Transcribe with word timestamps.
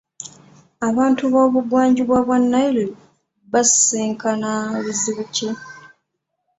Abantu 0.87 1.23
b'obugwanjuba 1.33 2.15
bwa 2.25 2.37
Nile 2.49 2.85
basisinkana 3.51 4.49
bizibu 4.83 5.23
ki? 5.35 5.47